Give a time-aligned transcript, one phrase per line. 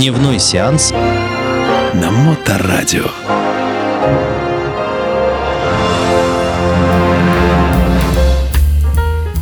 [0.00, 3.04] Дневной сеанс на Моторадио.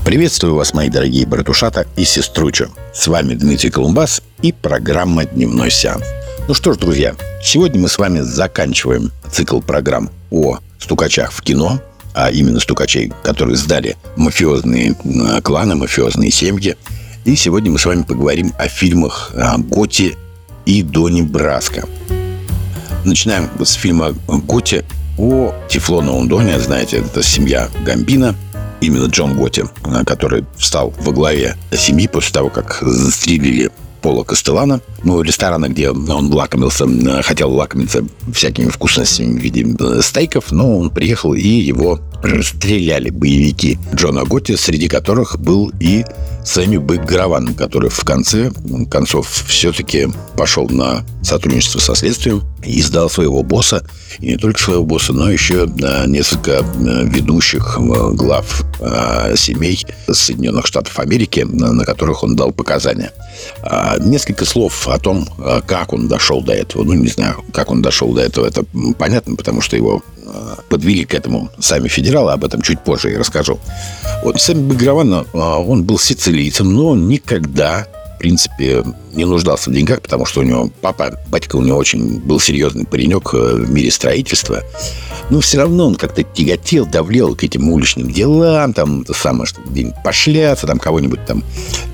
[0.05, 2.71] Приветствую вас, мои дорогие братушата и сеструча.
[2.93, 6.03] С вами Дмитрий Колумбас и программа «Дневной сеанс».
[6.49, 11.81] Ну что ж, друзья, сегодня мы с вами заканчиваем цикл программ о стукачах в кино,
[12.15, 16.77] а именно стукачей, которые сдали мафиозные э, кланы, мафиозные семьи.
[17.25, 20.17] И сегодня мы с вами поговорим о фильмах э, Готи
[20.69, 21.89] и Дони Браско.
[23.05, 24.85] Начинаем с фильма Готи
[25.17, 26.61] о Тефлоновом Доне.
[26.61, 28.37] Знаете, это семья Гамбина–
[28.81, 29.65] именно Джон Готи,
[30.07, 36.33] который встал во главе семьи после того, как застрелили Пола Костелана, ну, ресторана, где он
[36.33, 42.01] лакомился, э, хотел лакомиться всякими вкусностями в виде э, стейков, но он приехал, и его
[42.23, 46.05] расстреляли боевики Джона Готти, среди которых был и
[46.45, 48.51] Сэмми Бэкграван, который в конце
[48.91, 53.85] концов все-таки пошел на сотрудничество со следствием и сдал своего босса,
[54.19, 55.69] и не только своего босса, но еще
[56.07, 58.65] несколько ведущих глав
[59.37, 63.13] семей Соединенных Штатов Америки, на которых он дал показания.
[64.01, 65.29] Несколько слов о том,
[65.67, 66.85] как он дошел до этого.
[66.85, 68.65] Ну, не знаю, как он дошел до этого, это
[68.99, 70.03] понятно, потому что его
[70.69, 73.59] подвели к этому сами федералы, об этом чуть позже я расскажу.
[74.23, 77.87] Вот Сэм Баграван, он был сицилийцем, но он никогда
[78.19, 78.83] в принципе,
[79.15, 82.85] не нуждался в деньгах, потому что у него папа, батька у него очень был серьезный
[82.85, 84.65] паренек э, в мире строительства.
[85.31, 89.71] Но все равно он как-то тяготел, давлел к этим уличным делам, там, то самое, чтобы
[89.71, 91.45] где пошляться, там, кого-нибудь там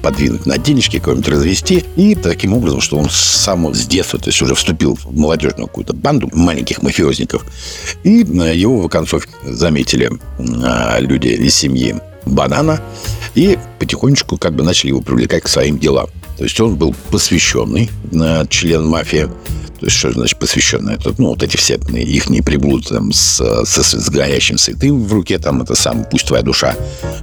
[0.01, 1.85] подвинуть на денежки, кого-нибудь развести.
[1.97, 5.93] И таким образом, что он сам с детства, то есть уже вступил в молодежную какую-то
[5.93, 7.45] банду маленьких мафиозников.
[8.03, 12.81] И его в концовке заметили э, люди из семьи Банана
[13.35, 16.09] и потихонечку как бы начали его привлекать к своим делам.
[16.39, 19.29] То есть он был посвященный э, член мафии,
[19.85, 20.95] то есть, что значит посвященный?
[20.95, 25.13] Это, ну, вот эти все их не приблуды там с, с, с горящим святым в
[25.13, 26.75] руке, там, это сам, пусть твоя душа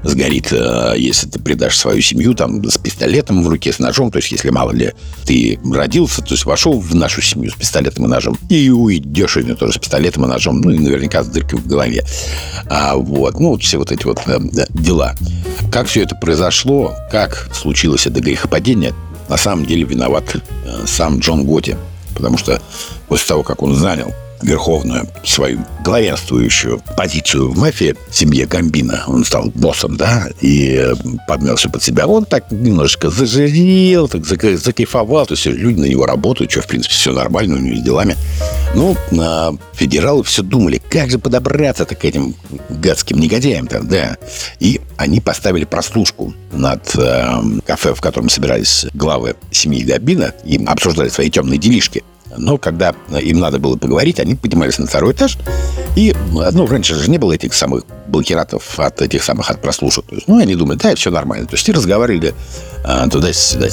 [0.03, 4.19] сгорит, э, если ты предашь свою семью, там, с пистолетом в руке, с ножом, то
[4.19, 4.93] есть, если, мало ли,
[5.25, 9.55] ты родился, то есть, вошел в нашу семью с пистолетом и ножом, и уйдешь нее
[9.55, 12.05] тоже с пистолетом и ножом, ну, и наверняка с дыркой в голове.
[12.69, 14.37] А, вот, ну, вот все вот эти вот э,
[14.69, 15.15] дела.
[15.71, 18.93] Как все это произошло, как случилось это грехопадение,
[19.29, 21.75] на самом деле виноват э, сам Джон Готи
[22.13, 22.61] потому что
[23.07, 29.03] после того, как он занял верховную свою главенствующую позицию в мафии, семье Гамбина.
[29.07, 30.93] Он стал боссом, да, и
[31.27, 32.07] подмел все под себя.
[32.07, 35.25] Он так немножечко зажирел, так закайфовал.
[35.25, 38.15] То есть люди на него работают, что, в принципе, все нормально у него с делами.
[38.75, 42.35] Ну, а федералы все думали, как же подобраться к этим
[42.69, 44.17] гадским негодяям там, да.
[44.59, 51.09] И они поставили прослушку над э, кафе, в котором собирались главы семьи Гамбина и обсуждали
[51.09, 52.03] свои темные делишки.
[52.37, 55.37] Но когда им надо было поговорить, они поднимались на второй этаж.
[55.95, 60.05] И, ну, раньше же не было этих самых блокиратов от этих самых от прослушек.
[60.05, 61.47] То есть, ну, они думают, да, все нормально.
[61.47, 62.33] То есть, и разговаривали
[62.83, 63.67] а, туда-сюда.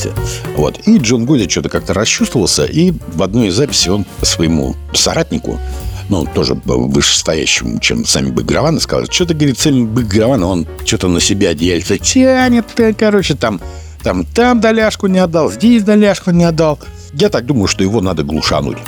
[0.57, 0.81] Вот.
[0.87, 5.59] И Джон Годи что-то как-то расчувствовался, и в одной из записей он своему соратнику,
[6.09, 11.51] ну, тоже вышестоящему, чем сами Бэкграваны, сказал, что-то, говорит, цель Бэкгравана, он что-то на себя
[11.51, 12.67] одеяльце тянет,
[12.99, 13.61] короче, там,
[14.03, 16.79] там, там доляшку не отдал, здесь доляшку не отдал.
[17.13, 18.79] Я так думаю, что его надо глушануть.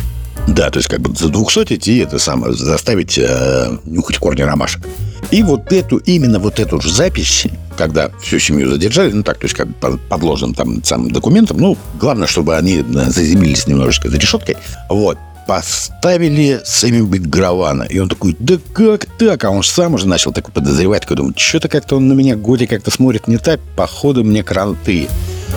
[0.49, 4.83] Да, то есть как бы за 200 идти, это самое, заставить э, нюхать корни ромашек.
[5.31, 9.45] И вот эту, именно вот эту же запись, когда всю семью задержали, ну так, то
[9.45, 14.19] есть как бы подложен там самым документом, ну, главное, чтобы они э, заземлились немножечко за
[14.19, 14.57] решеткой,
[14.89, 17.85] вот, поставили Сэмми Биггравана.
[17.85, 19.45] И он такой, да как так?
[19.45, 22.37] А он же сам уже начал так подозревать, такой думает, что-то как-то он на меня
[22.37, 25.09] Годи как-то смотрит не так, походу мне кранты.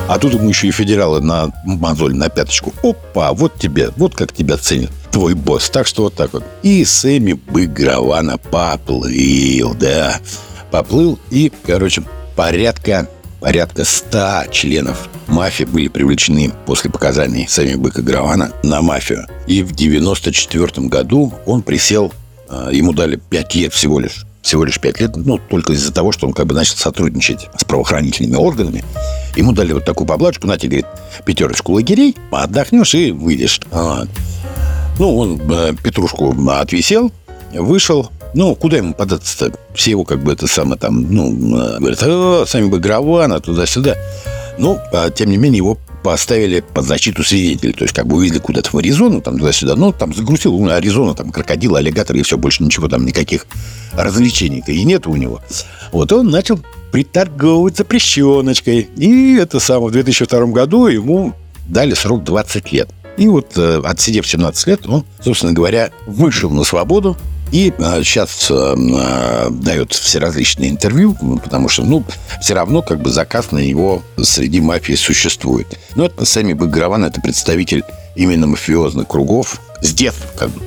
[0.07, 2.73] А тут ему еще и федералы на мозоль, на пяточку.
[2.83, 5.69] Опа, вот тебе, вот как тебя ценит твой босс.
[5.69, 6.43] Так что вот так вот.
[6.63, 10.19] И Сэмми Быгравана поплыл, да.
[10.71, 12.03] Поплыл и, короче,
[12.35, 13.07] порядка
[13.39, 18.01] порядка ста членов мафии были привлечены после показаний Сами Быка
[18.63, 19.27] на мафию.
[19.47, 22.13] И в 94 году он присел,
[22.49, 26.11] а, ему дали 5 лет всего лишь всего лишь 5 лет, ну, только из-за того,
[26.11, 28.83] что он как бы начал сотрудничать с правоохранительными органами.
[29.35, 30.87] Ему дали вот такую поблажку, на тебе, говорит,
[31.25, 33.61] пятерочку лагерей, отдохнешь и выйдешь.
[33.71, 34.09] Вот.
[34.99, 37.11] Ну, он э, Петрушку отвисел,
[37.53, 39.57] вышел, ну, куда ему податься-то?
[39.73, 43.95] Все его как бы это самое там, ну, э, говорят, а, сами бы Гравана, туда-сюда.
[44.57, 47.73] Ну, а, тем не менее, его поставили под защиту свидетелей.
[47.73, 49.75] То есть, как бы увезли куда-то в Аризону, там туда-сюда.
[49.75, 53.47] Ну, там загрузил ну, Аризона, там крокодил, аллигатор, и все, больше ничего там, никаких
[53.93, 55.41] развлечений-то и нет у него.
[55.91, 56.59] Вот он начал
[56.91, 58.89] приторговывать запрещеночкой.
[58.97, 61.33] И это самое, в 2002 году ему
[61.67, 62.89] дали срок 20 лет.
[63.17, 67.17] И вот, э, отсидев 17 лет, он, собственно говоря, вышел на свободу
[67.53, 72.03] и сейчас э, дает все различные интервью, потому что, ну,
[72.41, 75.67] все равно как бы заказ на его среди мафии существует.
[75.95, 77.83] Но это Сами Багрован, это представитель
[78.15, 80.61] именно мафиозных кругов с детства как бы.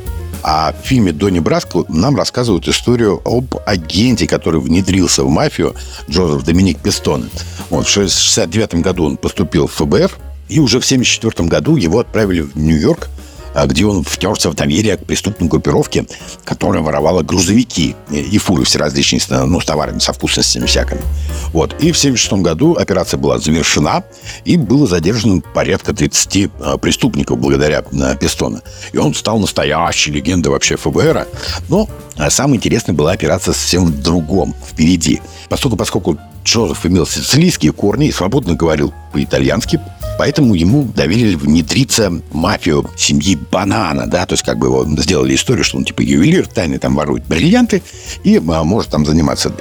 [0.44, 5.74] А в фильме «Донни Браско» нам рассказывают историю об агенте, который внедрился в мафию,
[6.08, 7.24] Джозеф Доминик Пестоне.
[7.68, 10.12] Вот, в 1969 году он поступил в ФБР,
[10.48, 13.15] и уже в 1974 году его отправили в Нью-Йорк а,
[13.64, 16.06] где он втерся в доверие к преступной группировке,
[16.44, 21.00] которая воровала грузовики и фуры все различные, ну, с товарами, со вкусностями всякими.
[21.52, 21.72] Вот.
[21.80, 24.04] И в 1976 году операция была завершена,
[24.44, 28.62] и было задержано порядка 30 а, преступников благодаря а, Пистона.
[28.92, 31.26] И он стал настоящей легендой вообще ФБР.
[31.68, 31.88] Но
[32.28, 35.20] самое интересное была операция совсем в другом, впереди.
[35.48, 39.80] Поскольку, поскольку Джозеф имел сицилийские корни и свободно говорил по-итальянски,
[40.18, 45.34] Поэтому ему доверили внедриться в мафию семьи Банана, да, то есть как бы его сделали
[45.34, 47.82] историю, что он типа ювелир, тайно там ворует бриллианты
[48.24, 49.52] и а, может там заниматься.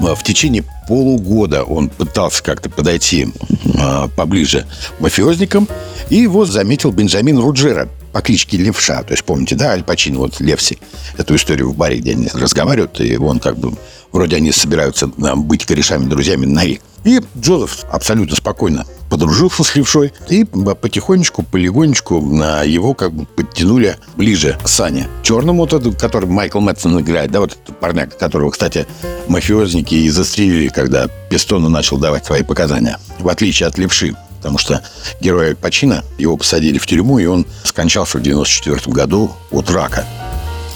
[0.00, 3.28] В течение полугода он пытался как-то подойти
[3.78, 4.66] а, поближе
[4.98, 5.68] мафиозникам,
[6.10, 9.02] и его заметил Бенджамин Руджера, по кличке Левша.
[9.02, 10.78] То есть, помните, да, Аль Пачино, вот Левси,
[11.16, 13.72] эту историю в баре, где они разговаривают, и он как бы,
[14.12, 16.82] вроде они собираются быть корешами, друзьями на век.
[17.04, 23.96] И Джозеф абсолютно спокойно подружился с левшой, и потихонечку, полигонечку на его как бы подтянули
[24.16, 25.08] ближе к Сане.
[25.22, 28.86] Черному, тот, который Майкл Мэтсон играет, да, вот этот парняк, которого, кстати,
[29.26, 34.82] мафиозники и застрелили, когда Пистону начал давать свои показания, в отличие от левши потому что
[35.20, 40.04] герой Пачина, его посадили в тюрьму, и он скончался в 94 году от рака.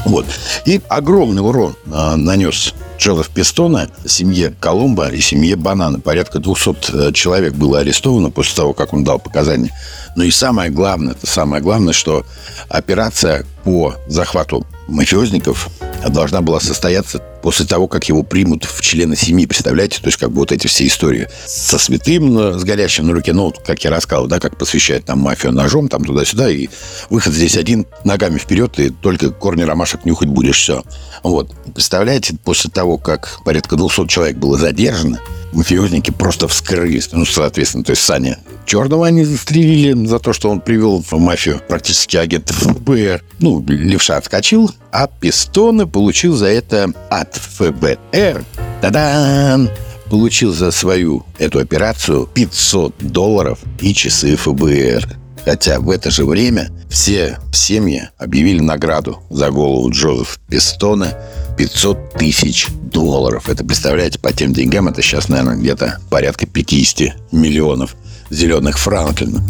[0.05, 0.25] Вот.
[0.67, 5.99] И огромный урон а, нанес Джозеф Пистона семье Колумба и семье Банана.
[5.99, 9.73] Порядка 200 э, человек было арестовано после того, как он дал показания.
[10.15, 12.25] Но и самое главное, это самое главное, что
[12.69, 15.69] операция по захвату мафиозников
[16.09, 19.47] должна была состояться после того, как его примут в члены семьи.
[19.47, 20.01] Представляете?
[20.01, 23.53] То есть, как бы вот эти все истории со святым, с горящим на руке, ну,
[23.65, 26.69] как я рассказывал, да, как посвящает там мафию ножом, там туда-сюда, и
[27.11, 30.83] выход здесь один, ногами вперед, и только корни ромашек нюхать будешь, все.
[31.23, 31.55] Вот.
[31.75, 35.21] Представляете, после того, как порядка 200 человек было задержано,
[35.53, 37.11] мафиозники просто вскрылись.
[37.13, 41.61] Ну, соответственно, то есть Саня Черного они застрелили за то, что он привел в мафию
[41.69, 43.23] практически агентов ФБР.
[43.39, 48.45] Ну, левша отскочил, а Пистоны получил за это от ФБР.
[48.81, 49.71] Та-дам!
[50.11, 55.17] Получил за свою эту операцию 500 долларов и часы ФБР.
[55.45, 61.13] Хотя в это же время все семьи объявили награду за голову Джозефа Пистона
[61.59, 63.51] 500 тысяч долларов.
[63.51, 67.97] Это, представляете, по тем деньгам это сейчас, наверное, где-то порядка 50 миллионов
[68.31, 69.43] зеленых франклинов.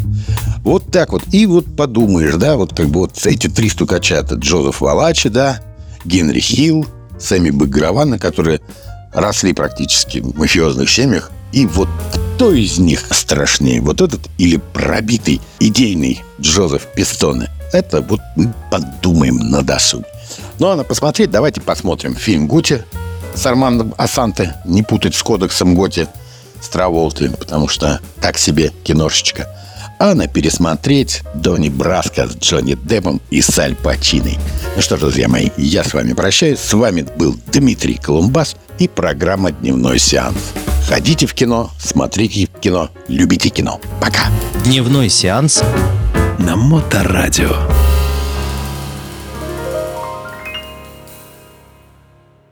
[0.65, 1.23] Вот так вот.
[1.31, 5.63] И вот подумаешь, да, вот как бы вот эти три стукача, это Джозеф Валачи, да,
[6.05, 6.85] Генри Хилл,
[7.17, 8.61] Сэмми Багравана, которые
[9.15, 11.31] росли практически в мафиозных семьях.
[11.53, 11.89] И вот
[12.37, 17.49] кто из них страшнее, вот этот или пробитый идейный Джозеф Пистоне?
[17.73, 20.05] Это вот мы подумаем на досуге.
[20.59, 22.83] Ну, а на посмотреть давайте посмотрим фильм «Гути»
[23.35, 24.55] с Армандом Асанте.
[24.67, 26.09] Не путать с кодексом Готи
[26.61, 29.49] с Траволты, потому что так себе киношечка.
[29.99, 34.39] А на пересмотреть Донни Браско с Джонни Деппом и Саль Пачиной.
[34.77, 36.59] Ну что ж, друзья мои, я с вами прощаюсь.
[36.59, 40.37] С вами был Дмитрий Колумбас и программа «Дневной сеанс».
[40.89, 43.81] Ходите в кино, смотрите кино, любите кино.
[44.01, 44.29] Пока.
[44.65, 45.65] Дневной сеанс
[46.39, 47.96] на Моторадио.